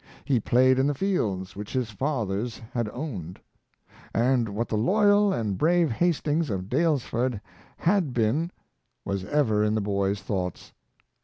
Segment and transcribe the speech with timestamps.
[0.25, 3.39] He played in the fields which his fathers had owned;
[4.15, 7.39] and what the loyal and brave Hastings of Daylesford
[7.77, 8.49] had been
[9.05, 10.73] was ever in the boy's thoughts.